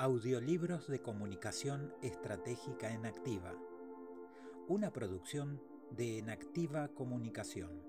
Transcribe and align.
Audiolibros 0.00 0.86
de 0.86 1.02
comunicación 1.02 1.92
estratégica 2.02 2.92
en 2.92 3.04
Activa. 3.04 3.52
Una 4.68 4.92
producción 4.92 5.60
de 5.90 6.18
Enactiva 6.18 6.86
Comunicación. 6.94 7.82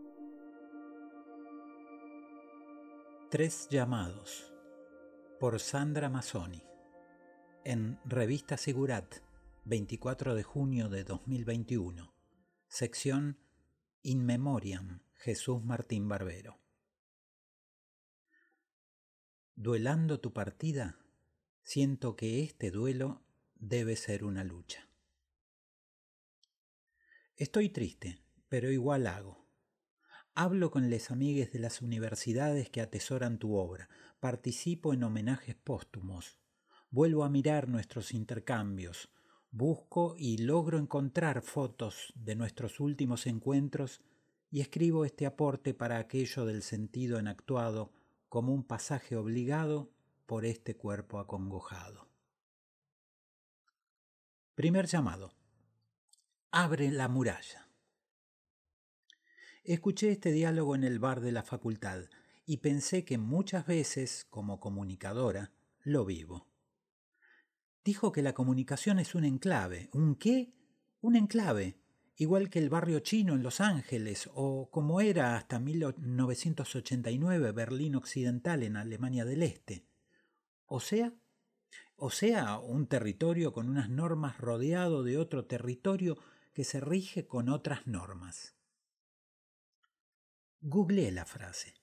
Tres 3.29 3.67
llamados. 3.69 4.51
Por 5.39 5.59
Sandra 5.59 6.09
Mazzoni. 6.09 6.63
En 7.63 7.99
Revista 8.05 8.57
Sigurat, 8.57 9.17
24 9.65 10.33
de 10.33 10.41
junio 10.41 10.89
de 10.89 11.03
2021. 11.03 12.11
Sección 12.67 13.37
In 14.01 14.25
Memoriam, 14.25 15.03
Jesús 15.13 15.63
Martín 15.63 16.09
Barbero. 16.09 16.57
Duelando 19.53 20.19
tu 20.19 20.33
partida 20.33 20.97
siento 21.69 22.15
que 22.15 22.41
este 22.41 22.71
duelo 22.71 23.21
debe 23.53 23.95
ser 23.95 24.23
una 24.23 24.43
lucha. 24.43 24.89
Estoy 27.35 27.69
triste, 27.69 28.23
pero 28.47 28.71
igual 28.71 29.05
hago. 29.05 29.47
Hablo 30.33 30.71
con 30.71 30.89
les 30.89 31.11
amigues 31.11 31.53
de 31.53 31.59
las 31.59 31.83
universidades 31.83 32.71
que 32.71 32.81
atesoran 32.81 33.37
tu 33.37 33.53
obra, 33.53 33.87
participo 34.19 34.95
en 34.95 35.03
homenajes 35.03 35.53
póstumos, 35.53 36.39
vuelvo 36.89 37.23
a 37.23 37.29
mirar 37.29 37.69
nuestros 37.69 38.15
intercambios, 38.15 39.11
busco 39.51 40.15
y 40.17 40.39
logro 40.39 40.79
encontrar 40.79 41.43
fotos 41.43 42.13
de 42.15 42.35
nuestros 42.35 42.79
últimos 42.79 43.27
encuentros 43.27 44.01
y 44.49 44.61
escribo 44.61 45.05
este 45.05 45.27
aporte 45.27 45.75
para 45.75 45.99
aquello 45.99 46.47
del 46.47 46.63
sentido 46.63 47.19
enactuado 47.19 47.93
como 48.27 48.55
un 48.55 48.63
pasaje 48.63 49.15
obligado 49.15 49.91
por 50.29 50.45
este 50.45 50.77
cuerpo 50.77 51.17
acongojado. 51.17 52.07
Primer 54.53 54.85
llamado. 54.85 55.33
Abre 56.51 56.91
la 56.91 57.07
muralla. 57.07 57.67
Escuché 59.63 60.11
este 60.11 60.31
diálogo 60.31 60.75
en 60.75 60.83
el 60.83 60.99
bar 60.99 61.21
de 61.21 61.31
la 61.31 61.41
facultad 61.41 62.03
y 62.45 62.57
pensé 62.57 63.05
que 63.05 63.17
muchas 63.17 63.65
veces, 63.65 64.27
como 64.29 64.59
comunicadora, 64.59 65.51
lo 65.81 66.05
vivo. 66.05 66.47
Dijo 67.83 68.11
que 68.11 68.21
la 68.21 68.33
comunicación 68.33 68.99
es 68.99 69.15
un 69.15 69.25
enclave. 69.25 69.89
¿Un 69.93 70.13
qué? 70.13 70.53
Un 71.01 71.15
enclave, 71.15 71.79
igual 72.17 72.51
que 72.51 72.59
el 72.59 72.69
barrio 72.69 72.99
chino 72.99 73.33
en 73.33 73.41
Los 73.41 73.61
Ángeles 73.61 74.29
o 74.35 74.69
como 74.69 75.01
era 75.01 75.35
hasta 75.37 75.57
1989 75.57 77.51
Berlín 77.51 77.95
Occidental 77.95 78.61
en 78.61 78.77
Alemania 78.77 79.25
del 79.25 79.41
Este 79.41 79.88
o 80.69 80.79
sea, 80.79 81.13
o 81.95 82.11
sea, 82.11 82.59
un 82.59 82.87
territorio 82.87 83.51
con 83.51 83.67
unas 83.67 83.89
normas 83.89 84.37
rodeado 84.37 85.03
de 85.03 85.17
otro 85.17 85.45
territorio 85.45 86.17
que 86.53 86.63
se 86.63 86.79
rige 86.79 87.27
con 87.27 87.49
otras 87.49 87.87
normas. 87.87 88.55
Googleé 90.61 91.11
la 91.11 91.25
frase. 91.25 91.73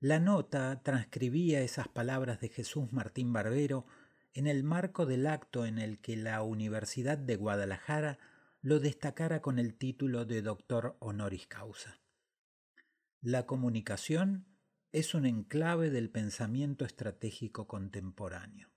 La 0.00 0.18
nota 0.18 0.82
transcribía 0.82 1.60
esas 1.60 1.88
palabras 1.88 2.40
de 2.40 2.48
Jesús 2.48 2.92
Martín 2.92 3.32
Barbero 3.32 3.86
en 4.32 4.46
el 4.46 4.64
marco 4.64 5.06
del 5.06 5.26
acto 5.26 5.66
en 5.66 5.78
el 5.78 6.00
que 6.00 6.16
la 6.16 6.42
Universidad 6.42 7.18
de 7.18 7.36
Guadalajara 7.36 8.18
lo 8.62 8.80
destacara 8.80 9.42
con 9.42 9.58
el 9.58 9.76
título 9.76 10.24
de 10.24 10.42
doctor 10.42 10.96
honoris 11.00 11.46
causa. 11.46 12.00
La 13.20 13.46
comunicación 13.46 14.55
es 14.96 15.12
un 15.12 15.26
enclave 15.26 15.90
del 15.90 16.08
pensamiento 16.08 16.86
estratégico 16.86 17.66
contemporáneo. 17.66 18.70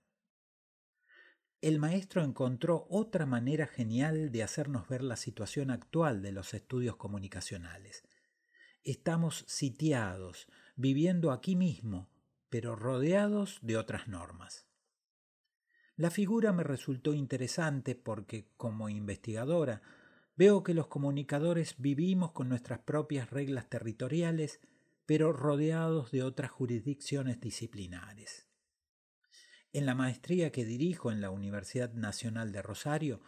El 1.62 1.78
maestro 1.78 2.22
encontró 2.22 2.86
otra 2.90 3.24
manera 3.24 3.66
genial 3.66 4.30
de 4.30 4.42
hacernos 4.42 4.86
ver 4.86 5.02
la 5.02 5.16
situación 5.16 5.70
actual 5.70 6.20
de 6.20 6.32
los 6.32 6.52
estudios 6.52 6.96
comunicacionales. 6.96 8.06
Estamos 8.84 9.46
sitiados, 9.48 10.46
viviendo 10.76 11.32
aquí 11.32 11.56
mismo, 11.56 12.10
pero 12.50 12.76
rodeados 12.76 13.58
de 13.62 13.78
otras 13.78 14.06
normas. 14.06 14.66
La 15.96 16.10
figura 16.10 16.52
me 16.52 16.64
resultó 16.64 17.14
interesante 17.14 17.94
porque, 17.94 18.50
como 18.58 18.90
investigadora, 18.90 19.80
veo 20.36 20.64
que 20.64 20.74
los 20.74 20.88
comunicadores 20.88 21.76
vivimos 21.78 22.32
con 22.32 22.50
nuestras 22.50 22.80
propias 22.80 23.30
reglas 23.30 23.70
territoriales 23.70 24.60
pero 25.10 25.32
rodeados 25.32 26.12
de 26.12 26.22
otras 26.22 26.52
jurisdicciones 26.52 27.40
disciplinares. 27.40 28.46
En 29.72 29.84
la 29.84 29.96
maestría 29.96 30.52
que 30.52 30.64
dirijo 30.64 31.10
en 31.10 31.20
la 31.20 31.30
Universidad 31.30 31.92
Nacional 31.94 32.52
de 32.52 32.62
Rosario, 32.62 33.20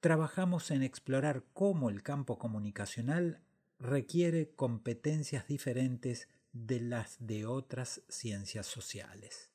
trabajamos 0.00 0.72
en 0.72 0.82
explorar 0.82 1.44
cómo 1.52 1.88
el 1.88 2.02
campo 2.02 2.36
comunicacional 2.36 3.44
requiere 3.78 4.56
competencias 4.56 5.46
diferentes 5.46 6.28
de 6.50 6.80
las 6.80 7.24
de 7.24 7.46
otras 7.46 8.02
ciencias 8.08 8.66
sociales. 8.66 9.52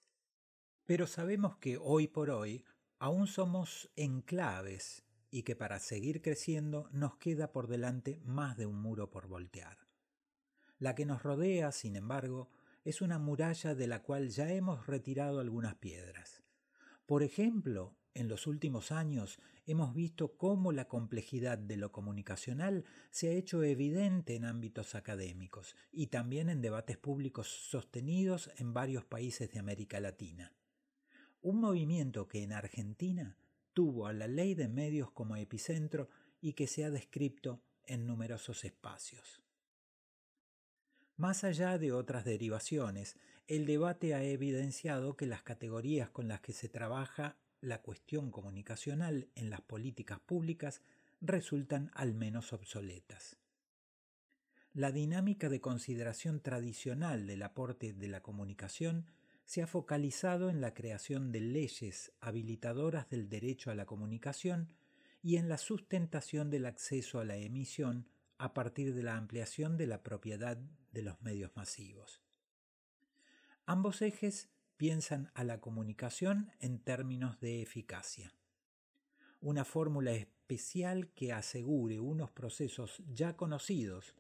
Pero 0.86 1.08
sabemos 1.08 1.58
que 1.58 1.78
hoy 1.78 2.08
por 2.08 2.30
hoy 2.30 2.64
aún 3.00 3.28
somos 3.28 3.92
enclaves 3.98 5.04
y 5.30 5.44
que 5.44 5.58
para 5.58 5.80
seguir 5.80 6.22
creciendo 6.22 6.88
nos 6.94 7.18
queda 7.18 7.52
por 7.52 7.68
delante 7.68 8.22
más 8.24 8.56
de 8.56 8.66
un 8.66 8.82
muro 8.82 9.12
por 9.12 9.28
voltear. 9.28 9.85
La 10.78 10.96
que 10.96 11.06
nos 11.06 11.24
rodea, 11.24 11.72
sin 11.72 11.96
embargo, 11.96 12.50
es 12.84 13.02
una 13.02 13.18
muralla 13.18 13.76
de 13.76 13.88
la 13.88 14.04
cual 14.04 14.30
ya 14.30 14.52
hemos 14.52 14.88
retirado 14.88 15.40
algunas 15.40 15.76
piedras. 15.76 16.44
Por 17.06 17.24
ejemplo, 17.24 17.96
en 18.14 18.28
los 18.28 18.48
últimos 18.48 18.92
años 18.92 19.40
hemos 19.66 19.94
visto 19.94 20.38
cómo 20.38 20.72
la 20.72 20.88
complejidad 20.88 21.58
de 21.58 21.78
lo 21.78 21.92
comunicacional 21.92 22.86
se 23.12 23.30
ha 23.30 23.32
hecho 23.32 23.64
evidente 23.64 24.36
en 24.36 24.46
ámbitos 24.46 24.96
académicos 24.96 25.76
y 25.92 26.08
también 26.08 26.50
en 26.50 26.62
debates 26.62 26.98
públicos 26.98 27.48
sostenidos 27.48 28.52
en 28.58 28.74
varios 28.74 29.06
países 29.06 29.52
de 29.52 29.60
América 29.60 30.00
Latina. 30.00 30.54
Un 31.42 31.60
movimiento 31.60 32.28
que 32.28 32.44
en 32.44 32.54
Argentina 32.54 33.38
tuvo 33.74 34.08
a 34.08 34.14
la 34.14 34.28
ley 34.28 34.56
de 34.56 34.68
medios 34.68 35.12
como 35.12 35.36
epicentro 35.36 36.10
y 36.42 36.54
que 36.54 36.68
se 36.68 36.86
ha 36.86 36.90
descrito 36.90 37.62
en 37.86 38.06
numerosos 38.06 38.66
espacios. 38.66 39.45
Más 41.18 41.46
allá 41.46 41.78
de 41.78 41.94
otras 41.94 42.26
derivaciones, 42.26 43.16
el 43.48 43.66
debate 43.66 44.14
ha 44.14 44.24
evidenciado 44.24 45.16
que 45.16 45.26
las 45.26 45.44
categorías 45.44 46.10
con 46.10 46.28
las 46.28 46.42
que 46.42 46.52
se 46.52 46.68
trabaja 46.68 47.38
la 47.62 47.82
cuestión 47.82 48.32
comunicacional 48.32 49.30
en 49.36 49.50
las 49.50 49.62
políticas 49.62 50.20
públicas 50.20 50.82
resultan 51.22 51.90
al 51.94 52.14
menos 52.14 52.52
obsoletas. 52.52 53.38
La 54.74 54.92
dinámica 54.92 55.48
de 55.48 55.62
consideración 55.62 56.42
tradicional 56.42 57.28
del 57.28 57.44
aporte 57.44 57.94
de 57.94 58.10
la 58.10 58.22
comunicación 58.22 59.06
se 59.46 59.62
ha 59.62 59.68
focalizado 59.68 60.50
en 60.50 60.60
la 60.60 60.74
creación 60.74 61.32
de 61.32 61.40
leyes 61.40 62.12
habilitadoras 62.20 63.10
del 63.10 63.30
derecho 63.30 63.72
a 63.72 63.76
la 63.76 63.86
comunicación 63.86 64.74
y 65.24 65.38
en 65.38 65.48
la 65.48 65.58
sustentación 65.58 66.50
del 66.50 66.66
acceso 66.66 67.20
a 67.20 67.26
la 67.26 67.38
emisión 67.38 68.10
a 68.38 68.54
partir 68.54 68.94
de 68.94 69.04
la 69.04 69.16
ampliación 69.16 69.78
de 69.78 69.88
la 69.88 70.04
propiedad 70.04 70.58
de 70.92 71.02
los 71.02 71.22
medios 71.22 71.56
masivos. 71.56 72.22
Ambos 73.66 74.02
ejes 74.02 74.50
piensan 74.78 75.32
a 75.34 75.44
la 75.44 75.60
comunicación 75.60 76.52
en 76.60 76.80
términos 76.80 77.40
de 77.40 77.62
eficacia. 77.62 78.34
Una 79.42 79.64
fórmula 79.64 80.12
especial 80.12 81.10
que 81.14 81.34
asegure 81.34 82.00
unos 82.00 82.32
procesos 82.32 83.02
ya 83.08 83.38
conocidos, 83.38 84.16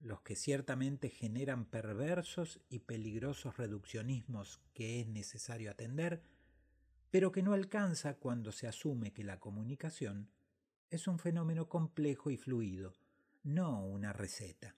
los 0.00 0.22
que 0.22 0.36
ciertamente 0.36 1.10
generan 1.10 1.64
perversos 1.64 2.60
y 2.68 2.80
peligrosos 2.80 3.56
reduccionismos 3.56 4.60
que 4.72 5.00
es 5.00 5.08
necesario 5.08 5.70
atender, 5.70 6.22
pero 7.10 7.32
que 7.32 7.42
no 7.42 7.52
alcanza 7.52 8.14
cuando 8.14 8.52
se 8.52 8.66
asume 8.66 9.12
que 9.12 9.24
la 9.24 9.40
comunicación 9.40 10.30
es 10.90 11.06
un 11.06 11.18
fenómeno 11.18 11.68
complejo 11.68 12.30
y 12.30 12.36
fluido, 12.36 12.94
no 13.42 13.84
una 13.84 14.12
receta. 14.12 14.76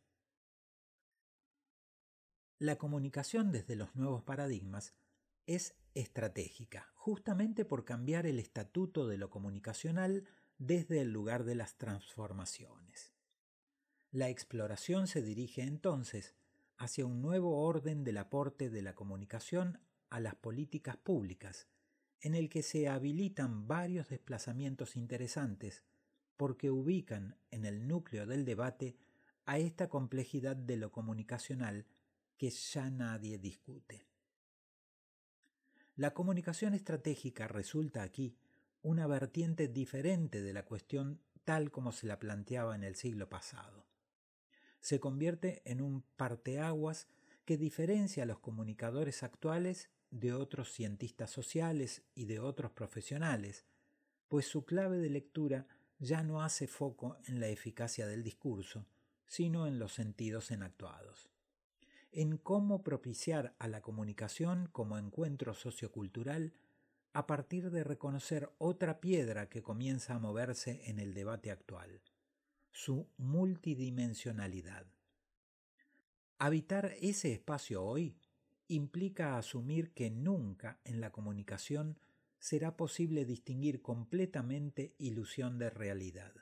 La 2.58 2.76
comunicación 2.76 3.52
desde 3.52 3.74
los 3.74 3.96
nuevos 3.96 4.22
paradigmas 4.22 4.94
es 5.46 5.74
estratégica, 5.94 6.92
justamente 6.94 7.64
por 7.64 7.84
cambiar 7.84 8.26
el 8.26 8.38
estatuto 8.38 9.08
de 9.08 9.16
lo 9.16 9.30
comunicacional 9.30 10.24
desde 10.58 11.00
el 11.00 11.10
lugar 11.10 11.44
de 11.44 11.54
las 11.54 11.78
transformaciones. 11.78 13.14
La 14.10 14.28
exploración 14.28 15.06
se 15.06 15.22
dirige 15.22 15.62
entonces 15.62 16.34
hacia 16.76 17.06
un 17.06 17.22
nuevo 17.22 17.62
orden 17.62 18.04
del 18.04 18.18
aporte 18.18 18.70
de 18.70 18.82
la 18.82 18.94
comunicación 18.94 19.80
a 20.10 20.20
las 20.20 20.34
políticas 20.34 20.96
públicas, 20.96 21.68
en 22.20 22.34
el 22.34 22.48
que 22.48 22.62
se 22.62 22.88
habilitan 22.88 23.66
varios 23.68 24.08
desplazamientos 24.08 24.96
interesantes 24.96 25.84
porque 26.40 26.70
ubican 26.70 27.36
en 27.50 27.66
el 27.66 27.86
núcleo 27.86 28.26
del 28.26 28.46
debate 28.46 28.96
a 29.44 29.58
esta 29.58 29.90
complejidad 29.90 30.56
de 30.56 30.78
lo 30.78 30.90
comunicacional 30.90 31.84
que 32.38 32.48
ya 32.48 32.88
nadie 32.88 33.36
discute. 33.36 34.06
La 35.96 36.14
comunicación 36.14 36.72
estratégica 36.72 37.46
resulta 37.46 38.02
aquí 38.02 38.38
una 38.80 39.06
vertiente 39.06 39.68
diferente 39.68 40.40
de 40.40 40.54
la 40.54 40.64
cuestión 40.64 41.20
tal 41.44 41.70
como 41.70 41.92
se 41.92 42.06
la 42.06 42.18
planteaba 42.18 42.74
en 42.74 42.84
el 42.84 42.94
siglo 42.94 43.28
pasado. 43.28 43.84
Se 44.80 44.98
convierte 44.98 45.60
en 45.66 45.82
un 45.82 46.04
parteaguas 46.16 47.06
que 47.44 47.58
diferencia 47.58 48.22
a 48.22 48.26
los 48.26 48.38
comunicadores 48.38 49.22
actuales 49.22 49.90
de 50.10 50.32
otros 50.32 50.72
cientistas 50.72 51.28
sociales 51.28 52.02
y 52.14 52.24
de 52.24 52.40
otros 52.40 52.70
profesionales, 52.70 53.66
pues 54.28 54.46
su 54.46 54.64
clave 54.64 54.96
de 54.96 55.10
lectura 55.10 55.66
ya 56.00 56.22
no 56.22 56.42
hace 56.42 56.66
foco 56.66 57.18
en 57.26 57.38
la 57.40 57.48
eficacia 57.48 58.06
del 58.06 58.24
discurso, 58.24 58.86
sino 59.26 59.66
en 59.66 59.78
los 59.78 59.92
sentidos 59.92 60.50
enactuados. 60.50 61.28
En 62.10 62.38
cómo 62.38 62.82
propiciar 62.82 63.54
a 63.58 63.68
la 63.68 63.82
comunicación 63.82 64.68
como 64.72 64.98
encuentro 64.98 65.54
sociocultural 65.54 66.52
a 67.12 67.26
partir 67.26 67.70
de 67.70 67.84
reconocer 67.84 68.50
otra 68.58 69.00
piedra 69.00 69.48
que 69.48 69.62
comienza 69.62 70.14
a 70.14 70.18
moverse 70.18 70.80
en 70.90 70.98
el 70.98 71.12
debate 71.14 71.50
actual, 71.50 72.00
su 72.72 73.06
multidimensionalidad. 73.18 74.86
Habitar 76.38 76.94
ese 77.00 77.32
espacio 77.32 77.84
hoy 77.84 78.16
implica 78.68 79.36
asumir 79.36 79.92
que 79.92 80.10
nunca 80.10 80.80
en 80.84 81.00
la 81.00 81.10
comunicación 81.10 81.98
será 82.40 82.76
posible 82.76 83.24
distinguir 83.24 83.82
completamente 83.82 84.96
ilusión 84.98 85.58
de 85.58 85.70
realidad. 85.70 86.32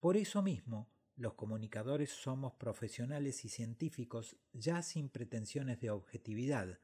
Por 0.00 0.16
eso 0.16 0.42
mismo, 0.42 0.90
los 1.14 1.34
comunicadores 1.34 2.10
somos 2.10 2.54
profesionales 2.54 3.44
y 3.44 3.48
científicos 3.48 4.36
ya 4.52 4.82
sin 4.82 5.10
pretensiones 5.10 5.80
de 5.80 5.90
objetividad, 5.90 6.80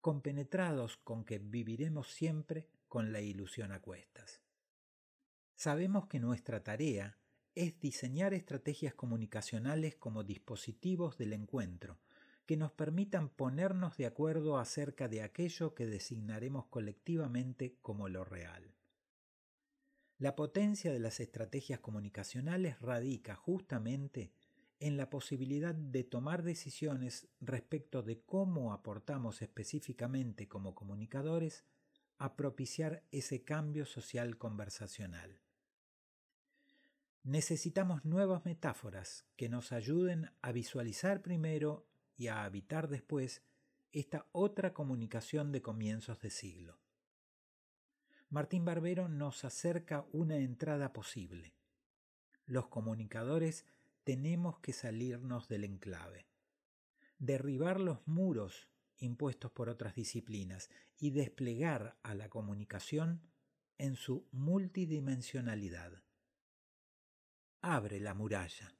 compenetrados 0.00 0.96
con 0.96 1.24
que 1.24 1.38
viviremos 1.38 2.08
siempre 2.12 2.68
con 2.88 3.12
la 3.12 3.20
ilusión 3.20 3.72
a 3.72 3.80
cuestas. 3.80 4.42
Sabemos 5.54 6.06
que 6.06 6.18
nuestra 6.18 6.64
tarea 6.64 7.18
es 7.54 7.78
diseñar 7.80 8.34
estrategias 8.34 8.94
comunicacionales 8.94 9.96
como 9.96 10.24
dispositivos 10.24 11.18
del 11.18 11.32
encuentro, 11.32 11.98
que 12.48 12.56
nos 12.56 12.72
permitan 12.72 13.28
ponernos 13.28 13.98
de 13.98 14.06
acuerdo 14.06 14.56
acerca 14.56 15.06
de 15.06 15.20
aquello 15.20 15.74
que 15.74 15.84
designaremos 15.84 16.64
colectivamente 16.68 17.76
como 17.82 18.08
lo 18.08 18.24
real. 18.24 18.74
La 20.16 20.34
potencia 20.34 20.90
de 20.90 20.98
las 20.98 21.20
estrategias 21.20 21.80
comunicacionales 21.80 22.80
radica 22.80 23.34
justamente 23.34 24.32
en 24.80 24.96
la 24.96 25.10
posibilidad 25.10 25.74
de 25.74 26.04
tomar 26.04 26.42
decisiones 26.42 27.28
respecto 27.38 28.02
de 28.02 28.22
cómo 28.22 28.72
aportamos 28.72 29.42
específicamente 29.42 30.48
como 30.48 30.74
comunicadores 30.74 31.66
a 32.16 32.34
propiciar 32.34 33.04
ese 33.10 33.44
cambio 33.44 33.84
social 33.84 34.38
conversacional. 34.38 35.38
Necesitamos 37.24 38.06
nuevas 38.06 38.46
metáforas 38.46 39.26
que 39.36 39.50
nos 39.50 39.70
ayuden 39.70 40.30
a 40.40 40.50
visualizar 40.50 41.20
primero 41.20 41.87
y 42.18 42.26
a 42.26 42.44
habitar 42.44 42.88
después 42.88 43.42
esta 43.92 44.26
otra 44.32 44.74
comunicación 44.74 45.52
de 45.52 45.62
comienzos 45.62 46.20
de 46.20 46.28
siglo. 46.28 46.78
Martín 48.28 48.66
Barbero 48.66 49.08
nos 49.08 49.44
acerca 49.44 50.04
una 50.12 50.36
entrada 50.36 50.92
posible. 50.92 51.54
Los 52.44 52.66
comunicadores 52.66 53.64
tenemos 54.04 54.58
que 54.58 54.74
salirnos 54.74 55.48
del 55.48 55.64
enclave, 55.64 56.26
derribar 57.18 57.80
los 57.80 58.06
muros 58.06 58.68
impuestos 58.98 59.50
por 59.52 59.68
otras 59.68 59.94
disciplinas 59.94 60.68
y 60.98 61.10
desplegar 61.10 61.98
a 62.02 62.14
la 62.14 62.28
comunicación 62.28 63.22
en 63.78 63.94
su 63.94 64.26
multidimensionalidad. 64.32 66.02
Abre 67.60 68.00
la 68.00 68.14
muralla. 68.14 68.77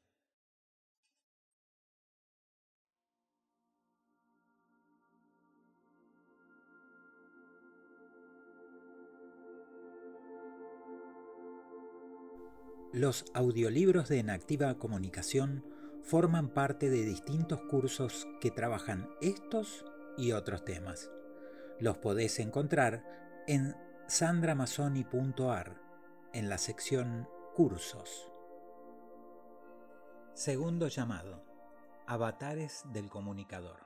Los 12.99 13.27
audiolibros 13.33 14.09
de 14.09 14.19
Enactiva 14.19 14.75
Comunicación 14.77 15.65
forman 16.03 16.49
parte 16.49 16.91
de 16.91 17.05
distintos 17.05 17.61
cursos 17.61 18.27
que 18.41 18.51
trabajan 18.51 19.09
estos 19.21 19.85
y 20.17 20.33
otros 20.33 20.65
temas. 20.65 21.09
Los 21.79 21.99
podés 21.99 22.41
encontrar 22.41 23.05
en 23.47 23.77
sandramazoni.ar 24.09 25.81
en 26.33 26.49
la 26.49 26.59
sección 26.59 27.29
Cursos. 27.55 28.33
Segundo 30.35 30.89
llamado. 30.89 31.45
Avatares 32.09 32.83
del 32.93 33.09
comunicador. 33.11 33.79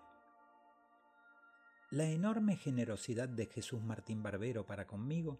La 1.91 2.05
enorme 2.05 2.57
generosidad 2.57 3.29
de 3.29 3.45
Jesús 3.45 3.83
Martín 3.83 4.23
Barbero 4.23 4.65
para 4.65 4.87
conmigo 4.87 5.39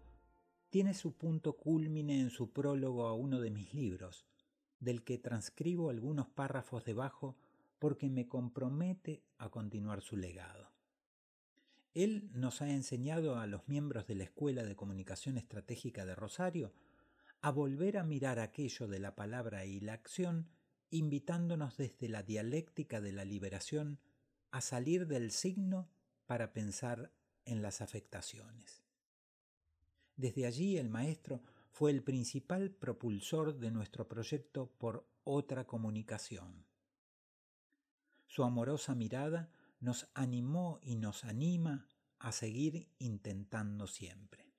tiene 0.73 0.95
su 0.95 1.13
punto 1.13 1.55
culmine 1.55 2.19
en 2.19 2.31
su 2.31 2.51
prólogo 2.51 3.05
a 3.05 3.13
uno 3.13 3.39
de 3.39 3.51
mis 3.51 3.75
libros, 3.75 4.25
del 4.79 5.03
que 5.03 5.19
transcribo 5.19 5.91
algunos 5.91 6.27
párrafos 6.29 6.83
debajo 6.83 7.37
porque 7.77 8.09
me 8.09 8.27
compromete 8.27 9.21
a 9.37 9.49
continuar 9.49 10.01
su 10.01 10.17
legado. 10.17 10.71
Él 11.93 12.31
nos 12.33 12.63
ha 12.63 12.71
enseñado 12.71 13.37
a 13.37 13.45
los 13.45 13.67
miembros 13.67 14.07
de 14.07 14.15
la 14.15 14.23
Escuela 14.23 14.63
de 14.63 14.75
Comunicación 14.75 15.37
Estratégica 15.37 16.07
de 16.07 16.15
Rosario 16.15 16.73
a 17.41 17.51
volver 17.51 17.99
a 17.99 18.03
mirar 18.03 18.39
aquello 18.39 18.87
de 18.87 18.97
la 18.97 19.13
palabra 19.13 19.65
y 19.65 19.79
la 19.79 19.93
acción, 19.93 20.49
invitándonos 20.89 21.77
desde 21.77 22.09
la 22.09 22.23
dialéctica 22.23 22.99
de 22.99 23.11
la 23.11 23.25
liberación 23.25 23.99
a 24.49 24.59
salir 24.59 25.05
del 25.05 25.29
signo 25.29 25.87
para 26.25 26.51
pensar 26.51 27.11
en 27.45 27.61
las 27.61 27.81
afectaciones. 27.81 28.82
Desde 30.15 30.45
allí 30.45 30.77
el 30.77 30.89
maestro 30.89 31.41
fue 31.71 31.91
el 31.91 32.03
principal 32.03 32.71
propulsor 32.71 33.57
de 33.57 33.71
nuestro 33.71 34.07
proyecto 34.07 34.71
por 34.77 35.07
otra 35.23 35.65
comunicación. 35.65 36.65
Su 38.27 38.43
amorosa 38.43 38.95
mirada 38.95 39.49
nos 39.79 40.07
animó 40.13 40.79
y 40.81 40.95
nos 40.95 41.23
anima 41.23 41.87
a 42.19 42.31
seguir 42.31 42.87
intentando 42.99 43.87
siempre. 43.87 44.53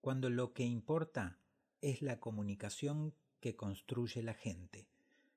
Cuando 0.00 0.30
lo 0.30 0.54
que 0.54 0.64
importa 0.64 1.38
es 1.82 2.00
la 2.00 2.20
comunicación 2.20 3.14
que 3.40 3.56
construye 3.56 4.22
la 4.22 4.34
gente. 4.34 4.88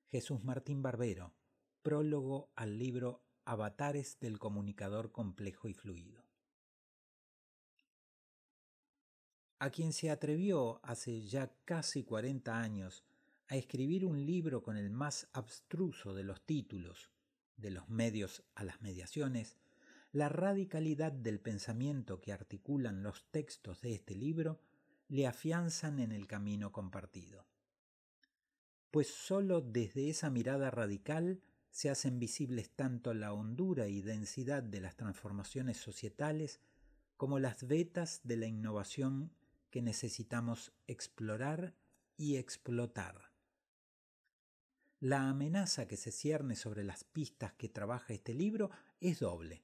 Jesús 0.10 0.44
Martín 0.44 0.82
Barbero, 0.82 1.34
prólogo 1.82 2.50
al 2.56 2.78
libro 2.78 3.22
Avatares 3.46 4.20
del 4.20 4.40
comunicador 4.40 5.12
complejo 5.12 5.68
y 5.68 5.74
fluido. 5.74 6.23
A 9.64 9.70
quien 9.70 9.94
se 9.94 10.12
atrevió 10.12 10.82
hace 10.84 11.22
ya 11.22 11.50
casi 11.64 12.04
40 12.04 12.60
años 12.60 13.06
a 13.48 13.56
escribir 13.56 14.06
un 14.06 14.26
libro 14.26 14.62
con 14.62 14.76
el 14.76 14.90
más 14.90 15.30
abstruso 15.32 16.14
de 16.14 16.26
los 16.26 16.46
títulos, 16.46 17.12
de 17.56 17.72
los 17.72 17.88
medios 17.88 18.44
a 18.56 18.66
las 18.66 18.82
mediaciones, 18.82 19.56
la 20.12 20.28
radicalidad 20.28 21.14
del 21.14 21.40
pensamiento 21.40 22.20
que 22.20 22.34
articulan 22.34 23.04
los 23.04 23.24
textos 23.32 23.80
de 23.80 23.94
este 23.94 24.16
libro 24.16 24.60
le 25.08 25.28
afianzan 25.28 26.00
en 26.00 26.12
el 26.12 26.28
camino 26.28 26.74
compartido. 26.74 27.46
Pues 28.92 29.08
sólo 29.14 29.62
desde 29.62 30.10
esa 30.10 30.30
mirada 30.30 30.72
radical 30.72 31.42
se 31.72 31.90
hacen 31.90 32.20
visibles 32.20 32.70
tanto 32.72 33.14
la 33.14 33.32
hondura 33.32 33.88
y 33.88 34.02
densidad 34.02 34.62
de 34.62 34.82
las 34.82 34.98
transformaciones 34.98 35.78
societales 35.78 36.60
como 37.16 37.40
las 37.40 37.66
vetas 37.66 38.20
de 38.26 38.36
la 38.36 38.48
innovación 38.48 39.32
que 39.74 39.82
necesitamos 39.82 40.72
explorar 40.86 41.74
y 42.16 42.36
explotar. 42.36 43.32
La 45.00 45.28
amenaza 45.28 45.88
que 45.88 45.98
se 45.98 46.12
cierne 46.12 46.56
sobre 46.56 46.84
las 46.84 47.04
pistas 47.04 47.54
que 47.54 47.70
trabaja 47.70 48.14
este 48.14 48.36
libro 48.36 48.70
es 49.00 49.22
doble. 49.22 49.64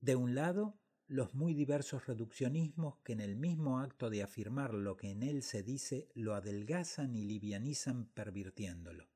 De 0.00 0.16
un 0.16 0.34
lado, 0.34 0.78
los 1.08 1.34
muy 1.34 1.52
diversos 1.52 2.06
reduccionismos 2.06 2.96
que 3.00 3.12
en 3.12 3.20
el 3.20 3.36
mismo 3.36 3.80
acto 3.80 4.08
de 4.08 4.22
afirmar 4.22 4.72
lo 4.72 4.96
que 4.96 5.10
en 5.10 5.22
él 5.22 5.42
se 5.42 5.62
dice 5.62 6.08
lo 6.14 6.34
adelgazan 6.34 7.14
y 7.14 7.22
livianizan 7.22 8.06
pervirtiéndolo. 8.06 9.10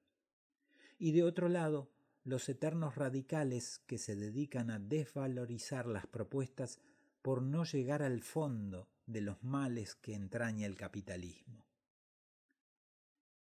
Y 0.99 1.13
de 1.13 1.23
otro 1.23 1.49
lado, 1.49 1.91
los 2.23 2.51
eternos 2.51 2.97
radicales 2.97 3.79
que 3.87 3.97
se 3.97 4.15
dedican 4.15 4.71
a 4.71 4.79
desvalorizar 4.79 5.87
las 5.87 6.07
propuestas 6.07 6.81
por 7.23 7.41
no 7.41 7.65
llegar 7.65 8.03
al 8.03 8.21
fondo 8.21 8.91
de 9.11 9.21
los 9.21 9.43
males 9.43 9.95
que 9.95 10.15
entraña 10.15 10.67
el 10.67 10.77
capitalismo. 10.77 11.67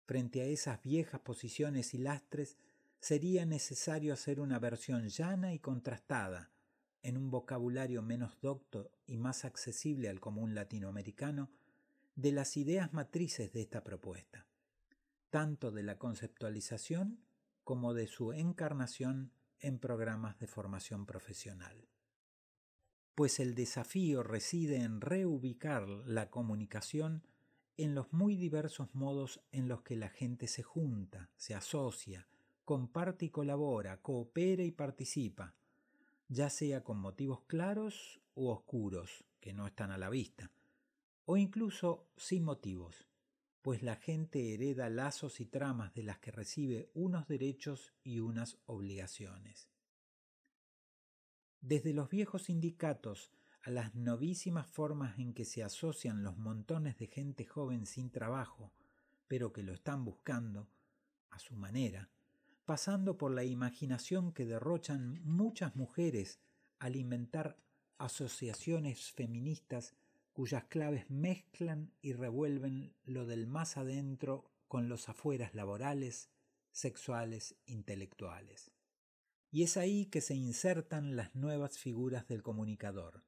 Frente 0.06 0.42
a 0.42 0.44
esas 0.44 0.82
viejas 0.82 1.20
posiciones 1.20 1.94
y 1.94 1.98
lastres, 1.98 2.56
sería 3.00 3.46
necesario 3.46 4.12
hacer 4.12 4.40
una 4.40 4.58
versión 4.58 5.08
llana 5.08 5.54
y 5.54 5.58
contrastada, 5.58 6.50
en 7.02 7.16
un 7.16 7.30
vocabulario 7.30 8.02
menos 8.02 8.40
docto 8.40 8.90
y 9.06 9.16
más 9.16 9.44
accesible 9.44 10.08
al 10.08 10.20
común 10.20 10.54
latinoamericano, 10.54 11.50
de 12.14 12.32
las 12.32 12.56
ideas 12.56 12.92
matrices 12.92 13.52
de 13.52 13.62
esta 13.62 13.82
propuesta, 13.82 14.46
tanto 15.30 15.70
de 15.70 15.82
la 15.82 15.98
conceptualización 15.98 17.20
como 17.64 17.94
de 17.94 18.06
su 18.06 18.32
encarnación 18.32 19.32
en 19.60 19.78
programas 19.78 20.38
de 20.38 20.46
formación 20.46 21.06
profesional. 21.06 21.91
Pues 23.14 23.40
el 23.40 23.54
desafío 23.54 24.22
reside 24.22 24.76
en 24.76 25.00
reubicar 25.00 25.86
la 25.88 26.30
comunicación 26.30 27.22
en 27.76 27.94
los 27.94 28.12
muy 28.12 28.36
diversos 28.36 28.94
modos 28.94 29.40
en 29.50 29.68
los 29.68 29.82
que 29.82 29.96
la 29.96 30.08
gente 30.08 30.46
se 30.46 30.62
junta, 30.62 31.30
se 31.36 31.54
asocia, 31.54 32.26
comparte 32.64 33.26
y 33.26 33.30
colabora, 33.30 34.00
coopera 34.00 34.62
y 34.62 34.70
participa, 34.70 35.54
ya 36.28 36.48
sea 36.48 36.82
con 36.82 36.98
motivos 36.98 37.42
claros 37.42 38.20
u 38.34 38.48
oscuros, 38.48 39.24
que 39.40 39.52
no 39.52 39.66
están 39.66 39.90
a 39.90 39.98
la 39.98 40.08
vista, 40.08 40.50
o 41.26 41.36
incluso 41.36 42.06
sin 42.16 42.44
motivos, 42.44 43.08
pues 43.60 43.82
la 43.82 43.96
gente 43.96 44.54
hereda 44.54 44.88
lazos 44.88 45.40
y 45.40 45.46
tramas 45.46 45.92
de 45.94 46.02
las 46.02 46.18
que 46.18 46.30
recibe 46.30 46.90
unos 46.94 47.28
derechos 47.28 47.92
y 48.02 48.20
unas 48.20 48.58
obligaciones. 48.66 49.71
Desde 51.62 51.94
los 51.94 52.10
viejos 52.10 52.42
sindicatos 52.44 53.30
a 53.62 53.70
las 53.70 53.94
novísimas 53.94 54.66
formas 54.66 55.16
en 55.20 55.32
que 55.32 55.44
se 55.44 55.62
asocian 55.62 56.24
los 56.24 56.36
montones 56.36 56.98
de 56.98 57.06
gente 57.06 57.44
joven 57.44 57.86
sin 57.86 58.10
trabajo, 58.10 58.72
pero 59.28 59.52
que 59.52 59.62
lo 59.62 59.72
están 59.72 60.04
buscando, 60.04 60.68
a 61.30 61.38
su 61.38 61.54
manera, 61.54 62.10
pasando 62.64 63.16
por 63.16 63.30
la 63.32 63.44
imaginación 63.44 64.32
que 64.32 64.44
derrochan 64.44 65.22
muchas 65.24 65.76
mujeres 65.76 66.40
al 66.80 66.96
inventar 66.96 67.56
asociaciones 67.96 69.12
feministas 69.12 69.94
cuyas 70.32 70.64
claves 70.64 71.08
mezclan 71.10 71.92
y 72.02 72.12
revuelven 72.12 72.92
lo 73.04 73.24
del 73.24 73.46
más 73.46 73.76
adentro 73.76 74.50
con 74.66 74.88
los 74.88 75.08
afueras 75.08 75.54
laborales, 75.54 76.28
sexuales, 76.72 77.54
intelectuales. 77.66 78.72
Y 79.54 79.64
es 79.64 79.76
ahí 79.76 80.06
que 80.06 80.22
se 80.22 80.34
insertan 80.34 81.14
las 81.14 81.34
nuevas 81.34 81.76
figuras 81.78 82.26
del 82.26 82.42
comunicador, 82.42 83.22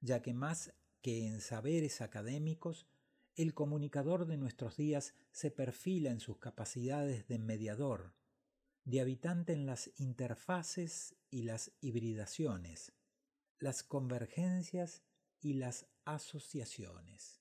ya 0.00 0.22
que 0.22 0.32
más 0.32 0.72
que 1.02 1.26
en 1.26 1.40
saberes 1.40 2.00
académicos, 2.00 2.86
el 3.34 3.52
comunicador 3.52 4.26
de 4.26 4.36
nuestros 4.36 4.76
días 4.76 5.12
se 5.32 5.50
perfila 5.50 6.10
en 6.10 6.20
sus 6.20 6.38
capacidades 6.38 7.26
de 7.26 7.40
mediador, 7.40 8.14
de 8.84 9.00
habitante 9.00 9.52
en 9.52 9.66
las 9.66 9.90
interfaces 9.96 11.16
y 11.30 11.42
las 11.42 11.72
hibridaciones, 11.80 12.92
las 13.58 13.82
convergencias 13.82 15.02
y 15.40 15.54
las 15.54 15.86
asociaciones. 16.04 17.40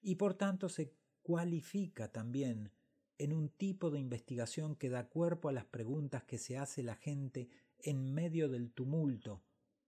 Y 0.00 0.14
por 0.14 0.32
tanto 0.32 0.70
se 0.70 0.94
cualifica 1.22 2.10
también 2.10 2.72
en 3.18 3.32
un 3.32 3.48
tipo 3.48 3.90
de 3.90 4.00
investigación 4.00 4.76
que 4.76 4.88
da 4.88 5.08
cuerpo 5.08 5.48
a 5.48 5.52
las 5.52 5.64
preguntas 5.64 6.24
que 6.24 6.38
se 6.38 6.58
hace 6.58 6.82
la 6.82 6.96
gente 6.96 7.48
en 7.78 8.12
medio 8.12 8.48
del 8.48 8.72
tumulto, 8.72 9.42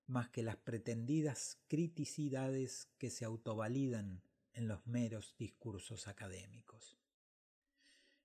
más 0.07 0.29
que 0.29 0.43
las 0.43 0.57
pretendidas 0.57 1.59
criticidades 1.69 2.89
que 2.99 3.11
se 3.11 3.25
autovalidan 3.25 4.23
en 4.53 4.69
los 4.69 4.87
meros 4.87 5.35
discursos 5.39 6.09
académicos. 6.09 6.99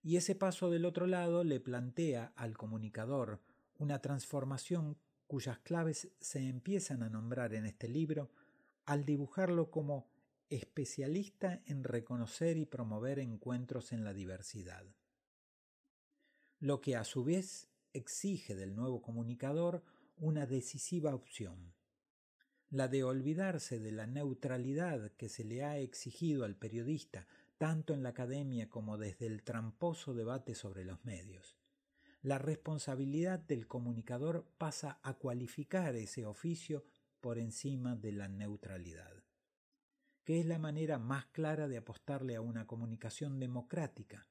Y 0.01 0.15
ese 0.17 0.35
paso 0.35 0.69
del 0.69 0.85
otro 0.85 1.07
lado 1.07 1.43
le 1.43 1.59
plantea 1.59 2.33
al 2.35 2.57
comunicador 2.57 3.41
una 3.77 3.99
transformación 4.01 4.97
cuyas 5.27 5.59
claves 5.59 6.09
se 6.19 6.47
empiezan 6.47 7.03
a 7.03 7.09
nombrar 7.09 7.53
en 7.53 7.65
este 7.65 7.87
libro 7.87 8.31
al 8.85 9.05
dibujarlo 9.05 9.69
como 9.69 10.07
especialista 10.49 11.61
en 11.65 11.83
reconocer 11.83 12.57
y 12.57 12.65
promover 12.65 13.19
encuentros 13.19 13.91
en 13.91 14.03
la 14.03 14.13
diversidad. 14.13 14.85
Lo 16.59 16.81
que 16.81 16.95
a 16.95 17.03
su 17.03 17.23
vez 17.23 17.69
exige 17.93 18.55
del 18.55 18.75
nuevo 18.75 19.01
comunicador 19.01 19.83
una 20.17 20.45
decisiva 20.45 21.15
opción, 21.15 21.73
la 22.69 22.87
de 22.87 23.03
olvidarse 23.03 23.79
de 23.79 23.91
la 23.91 24.05
neutralidad 24.05 25.11
que 25.13 25.29
se 25.29 25.43
le 25.43 25.63
ha 25.63 25.77
exigido 25.77 26.45
al 26.45 26.55
periodista 26.55 27.27
tanto 27.57 27.93
en 27.93 28.03
la 28.03 28.09
academia 28.09 28.69
como 28.69 28.97
desde 28.97 29.25
el 29.25 29.43
tramposo 29.43 30.13
debate 30.13 30.55
sobre 30.55 30.85
los 30.85 31.03
medios. 31.03 31.57
La 32.21 32.37
responsabilidad 32.37 33.39
del 33.39 33.67
comunicador 33.67 34.45
pasa 34.57 34.99
a 35.03 35.13
cualificar 35.13 35.95
ese 35.95 36.25
oficio 36.25 36.85
por 37.21 37.37
encima 37.37 37.95
de 37.95 38.11
la 38.11 38.27
neutralidad, 38.27 39.18
que 40.29 40.39
es 40.39 40.45
la 40.45 40.59
manera 40.59 40.99
más 40.99 41.25
clara 41.25 41.67
de 41.67 41.77
apostarle 41.77 42.35
a 42.35 42.41
una 42.41 42.67
comunicación 42.67 43.39
democrática, 43.39 44.27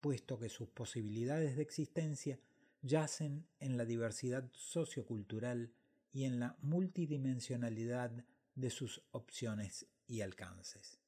puesto 0.00 0.38
que 0.38 0.48
sus 0.48 0.70
posibilidades 0.70 1.56
de 1.56 1.62
existencia 1.62 2.40
yacen 2.80 3.46
en 3.60 3.76
la 3.76 3.84
diversidad 3.84 4.48
sociocultural 4.54 5.74
y 6.10 6.24
en 6.24 6.40
la 6.40 6.56
multidimensionalidad 6.62 8.24
de 8.54 8.70
sus 8.70 9.02
opciones 9.10 9.86
y 10.06 10.22
alcances. 10.22 10.98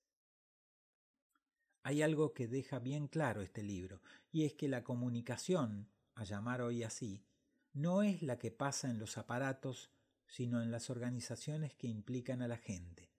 Hay 1.83 2.03
algo 2.03 2.35
que 2.35 2.49
deja 2.49 2.79
bien 2.79 3.09
claro 3.09 3.41
este 3.41 3.63
libro, 3.63 4.03
y 4.31 4.45
es 4.45 4.53
que 4.53 4.69
la 4.69 4.85
comunicación, 4.85 5.89
a 6.17 6.25
llamar 6.25 6.61
hoy 6.61 6.83
así, 6.83 7.25
no 7.73 8.03
es 8.03 8.21
la 8.21 8.39
que 8.39 8.51
pasa 8.51 8.91
en 8.91 8.99
los 8.99 9.17
aparatos, 9.17 9.91
sino 10.27 10.61
en 10.63 10.71
las 10.71 10.91
organizaciones 10.91 11.73
que 11.73 11.87
implican 11.87 12.43
a 12.43 12.49
la 12.49 12.59
gente. 12.59 13.16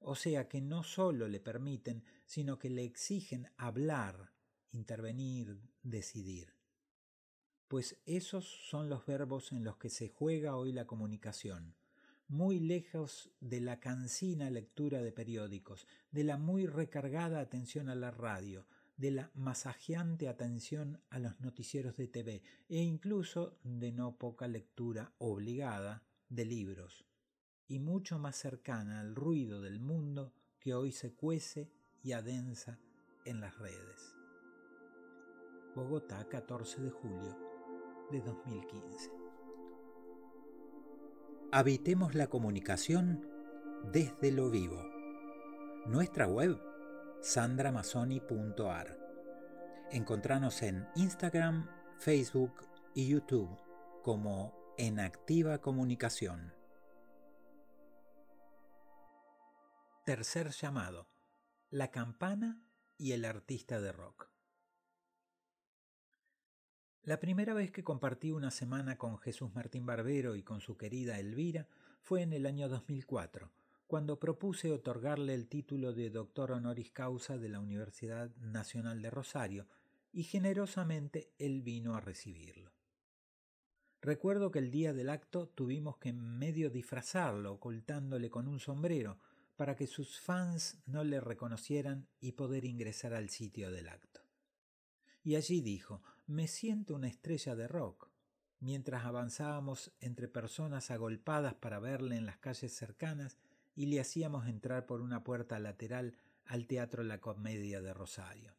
O 0.00 0.14
sea 0.14 0.48
que 0.48 0.60
no 0.60 0.82
solo 0.82 1.28
le 1.28 1.40
permiten, 1.40 2.02
sino 2.24 2.58
que 2.58 2.70
le 2.70 2.84
exigen 2.84 3.48
hablar, 3.56 4.32
intervenir, 4.72 5.60
decidir. 5.82 6.54
Pues 7.68 8.00
esos 8.06 8.44
son 8.68 8.88
los 8.88 9.06
verbos 9.06 9.52
en 9.52 9.62
los 9.62 9.76
que 9.76 9.90
se 9.90 10.08
juega 10.08 10.56
hoy 10.56 10.72
la 10.72 10.86
comunicación, 10.86 11.76
muy 12.26 12.60
lejos 12.60 13.30
de 13.40 13.60
la 13.60 13.78
cansina 13.78 14.50
lectura 14.50 15.02
de 15.02 15.12
periódicos, 15.12 15.86
de 16.10 16.24
la 16.24 16.36
muy 16.36 16.66
recargada 16.66 17.40
atención 17.40 17.88
a 17.88 17.94
la 17.94 18.10
radio, 18.10 18.66
de 18.96 19.10
la 19.10 19.30
masajeante 19.34 20.28
atención 20.28 21.00
a 21.10 21.18
los 21.18 21.40
noticieros 21.40 21.96
de 21.96 22.08
TV 22.08 22.42
e 22.68 22.78
incluso 22.78 23.58
de 23.62 23.92
no 23.92 24.16
poca 24.16 24.48
lectura 24.48 25.12
obligada 25.18 26.02
de 26.28 26.44
libros, 26.44 27.04
y 27.70 27.78
mucho 27.78 28.18
más 28.18 28.34
cercana 28.34 28.98
al 28.98 29.14
ruido 29.14 29.62
del 29.62 29.78
mundo 29.78 30.32
que 30.58 30.74
hoy 30.74 30.90
se 30.90 31.14
cuece 31.14 31.70
y 32.02 32.12
adensa 32.12 32.80
en 33.24 33.40
las 33.40 33.56
redes. 33.58 34.16
Bogotá, 35.76 36.26
14 36.28 36.82
de 36.82 36.90
julio 36.90 37.38
de 38.10 38.20
2015. 38.22 39.12
Habitemos 41.52 42.16
la 42.16 42.26
comunicación 42.26 43.24
desde 43.92 44.32
lo 44.32 44.50
vivo. 44.50 44.82
Nuestra 45.86 46.26
web, 46.26 46.60
sandramazoni.ar. 47.20 48.98
Encontranos 49.92 50.60
en 50.62 50.88
Instagram, 50.96 51.68
Facebook 51.98 52.54
y 52.94 53.06
YouTube 53.06 53.56
como 54.02 54.74
En 54.76 54.98
Activa 54.98 55.58
Comunicación. 55.58 56.59
Tercer 60.10 60.50
llamado. 60.50 61.06
La 61.70 61.92
campana 61.92 62.60
y 62.98 63.12
el 63.12 63.24
artista 63.24 63.80
de 63.80 63.92
rock. 63.92 64.28
La 67.04 67.20
primera 67.20 67.54
vez 67.54 67.70
que 67.70 67.84
compartí 67.84 68.32
una 68.32 68.50
semana 68.50 68.98
con 68.98 69.18
Jesús 69.18 69.54
Martín 69.54 69.86
Barbero 69.86 70.34
y 70.34 70.42
con 70.42 70.60
su 70.60 70.76
querida 70.76 71.20
Elvira 71.20 71.68
fue 72.00 72.22
en 72.22 72.32
el 72.32 72.46
año 72.46 72.68
2004, 72.68 73.52
cuando 73.86 74.18
propuse 74.18 74.72
otorgarle 74.72 75.32
el 75.32 75.46
título 75.46 75.92
de 75.92 76.10
doctor 76.10 76.50
honoris 76.50 76.90
causa 76.90 77.38
de 77.38 77.48
la 77.48 77.60
Universidad 77.60 78.34
Nacional 78.34 79.02
de 79.02 79.10
Rosario, 79.10 79.68
y 80.10 80.24
generosamente 80.24 81.30
él 81.38 81.62
vino 81.62 81.94
a 81.94 82.00
recibirlo. 82.00 82.72
Recuerdo 84.02 84.50
que 84.50 84.58
el 84.58 84.72
día 84.72 84.92
del 84.92 85.08
acto 85.08 85.46
tuvimos 85.46 85.98
que 85.98 86.12
medio 86.12 86.68
disfrazarlo, 86.68 87.52
ocultándole 87.52 88.28
con 88.28 88.48
un 88.48 88.58
sombrero, 88.58 89.20
para 89.60 89.76
que 89.76 89.86
sus 89.86 90.18
fans 90.18 90.78
no 90.86 91.04
le 91.04 91.20
reconocieran 91.20 92.08
y 92.18 92.32
poder 92.32 92.64
ingresar 92.64 93.12
al 93.12 93.28
sitio 93.28 93.70
del 93.70 93.90
acto. 93.90 94.22
Y 95.22 95.34
allí 95.34 95.60
dijo, 95.60 96.02
me 96.26 96.48
siento 96.48 96.94
una 96.94 97.08
estrella 97.08 97.54
de 97.54 97.68
rock. 97.68 98.10
Mientras 98.58 99.04
avanzábamos 99.04 99.92
entre 100.00 100.28
personas 100.28 100.90
agolpadas 100.90 101.52
para 101.56 101.78
verle 101.78 102.16
en 102.16 102.24
las 102.24 102.38
calles 102.38 102.74
cercanas 102.74 103.36
y 103.74 103.84
le 103.84 104.00
hacíamos 104.00 104.46
entrar 104.46 104.86
por 104.86 105.02
una 105.02 105.24
puerta 105.24 105.58
lateral 105.58 106.16
al 106.46 106.66
Teatro 106.66 107.02
La 107.02 107.20
Comedia 107.20 107.82
de 107.82 107.92
Rosario. 107.92 108.56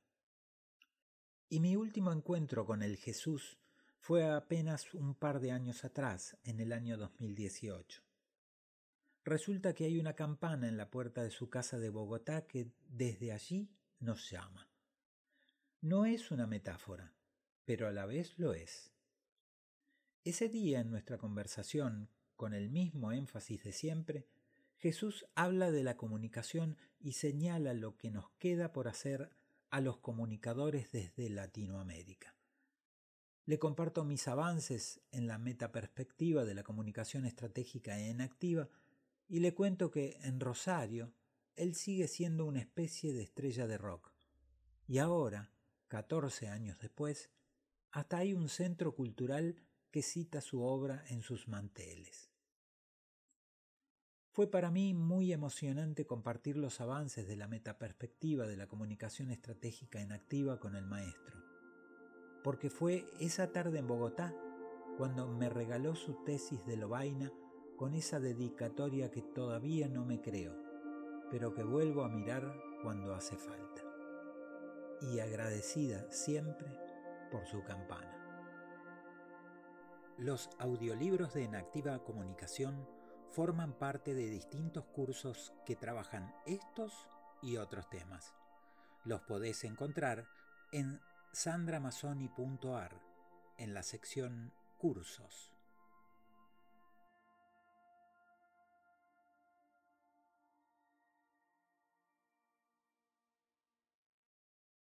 Y 1.50 1.62
mi 1.62 1.76
último 1.76 2.12
encuentro 2.12 2.64
con 2.68 2.84
el 2.84 2.96
Jesús 2.98 3.58
Fue 3.98 4.30
apenas 4.30 4.94
un 4.94 5.16
par 5.16 5.40
de 5.40 5.52
años 5.52 5.84
atrás, 5.84 6.38
en 6.44 6.60
el 6.60 6.72
año 6.74 6.96
2018. 6.96 8.04
Resulta 9.24 9.74
que 9.74 9.86
hay 9.86 10.00
una 10.00 10.14
campana 10.14 10.68
en 10.68 10.78
la 10.78 10.90
puerta 10.90 11.24
de 11.24 11.30
su 11.30 11.50
casa 11.50 11.78
de 11.78 11.90
Bogotá 11.90 12.48
que 12.48 12.72
desde 12.90 13.32
allí 13.32 13.70
nos 14.00 14.30
llama. 14.32 14.68
No 15.82 16.06
es 16.06 16.32
una 16.32 16.48
metáfora, 16.48 17.14
pero 17.66 17.88
a 17.88 17.92
la 17.92 18.06
vez 18.06 18.38
lo 18.40 18.54
es. 18.54 18.92
Ese 20.24 20.50
día 20.50 20.80
en 20.80 20.90
nuestra 20.90 21.18
conversación, 21.18 22.10
con 22.36 22.54
el 22.54 22.70
mismo 22.70 23.12
énfasis 23.12 23.64
de 23.64 23.72
siempre, 23.72 24.28
Jesús 24.78 25.28
habla 25.36 25.70
de 25.70 25.84
la 25.84 25.98
comunicación 25.98 26.78
y 27.00 27.14
señala 27.14 27.76
lo 27.76 27.98
que 27.98 28.10
nos 28.10 28.32
queda 28.40 28.74
por 28.74 28.88
hacer 28.88 29.30
a 29.70 29.82
los 29.82 29.98
comunicadores 29.98 30.92
desde 30.92 31.30
Latinoamérica. 31.30 32.36
Le 33.46 33.60
comparto 33.60 34.04
mis 34.04 34.28
avances 34.28 35.02
en 35.12 35.28
la 35.28 35.38
metaperspectiva 35.38 36.46
de 36.46 36.56
la 36.56 36.64
comunicación 36.64 37.26
estratégica 37.26 38.00
e 38.00 38.10
inactiva 38.10 38.70
y 39.32 39.40
le 39.40 39.54
cuento 39.54 39.90
que 39.92 40.18
en 40.24 40.42
Rosario 40.42 41.14
él 41.56 41.74
sigue 41.74 42.10
siendo 42.10 42.46
una 42.46 42.60
especie 42.60 43.14
de 43.14 43.24
estrella 43.24 43.66
de 43.66 43.78
rock. 43.78 44.12
Y 44.88 44.98
ahora, 44.98 45.54
14 45.88 46.50
años 46.50 46.78
después, 46.80 47.32
hasta 47.92 48.18
hay 48.18 48.34
un 48.34 48.50
centro 48.50 48.94
cultural 48.94 49.56
que 49.90 50.02
cita 50.02 50.42
su 50.42 50.62
obra 50.62 51.06
en 51.08 51.22
sus 51.22 51.48
manteles. 51.48 52.30
Fue 54.32 54.52
para 54.52 54.70
mí 54.70 54.94
muy 54.94 55.32
emocionante 55.32 56.06
compartir 56.06 56.58
los 56.58 56.82
avances 56.82 57.26
de 57.26 57.38
la 57.38 57.48
metaperspectiva 57.48 58.48
de 58.48 58.58
la 58.58 58.68
comunicación 58.68 59.32
estratégica 59.32 60.02
en 60.02 60.12
activa 60.12 60.60
con 60.60 60.76
el 60.76 60.86
maestro, 60.86 61.42
porque 62.44 62.70
fue 62.70 63.06
esa 63.22 63.54
tarde 63.54 63.80
en 63.80 63.88
Bogotá 63.88 64.36
cuando 64.98 65.30
me 65.30 65.48
regaló 65.48 65.96
su 65.96 66.22
tesis 66.26 66.66
de 66.66 66.76
Lobaina 66.76 67.32
con 67.82 67.96
esa 67.96 68.20
dedicatoria 68.20 69.10
que 69.10 69.24
todavía 69.24 69.88
no 69.88 70.06
me 70.06 70.22
creo, 70.22 70.56
pero 71.32 71.52
que 71.56 71.64
vuelvo 71.64 72.04
a 72.04 72.10
mirar 72.10 72.54
cuando 72.84 73.16
hace 73.16 73.36
falta. 73.36 73.82
Y 75.02 75.20
agradecida 75.20 76.06
siempre 76.12 76.78
por 77.32 77.48
su 77.48 77.64
campana. 77.64 78.16
Los 80.20 80.52
audiolibros 80.60 81.34
de 81.34 81.46
Enactiva 81.46 82.04
Comunicación 82.04 82.88
forman 83.32 83.74
parte 83.74 84.14
de 84.14 84.30
distintos 84.30 84.86
cursos 84.86 85.52
que 85.66 85.76
trabajan 85.76 86.36
estos 86.46 87.08
y 87.42 87.58
otros 87.58 87.90
temas. 87.90 88.36
Los 89.06 89.22
podés 89.22 89.64
encontrar 89.64 90.28
en 90.72 91.02
sandramazoni.ar 91.32 93.02
en 93.58 93.74
la 93.74 93.82
sección 93.82 94.54
Cursos. 94.78 95.52